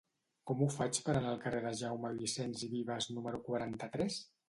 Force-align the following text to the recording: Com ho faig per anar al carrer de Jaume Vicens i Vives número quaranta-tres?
Com 0.51 0.63
ho 0.63 0.69
faig 0.75 0.99
per 1.09 1.15
anar 1.19 1.29
al 1.35 1.43
carrer 1.45 1.61
de 1.67 1.75
Jaume 1.83 2.13
Vicens 2.19 2.67
i 2.69 2.73
Vives 2.75 3.13
número 3.19 3.47
quaranta-tres? 3.51 4.23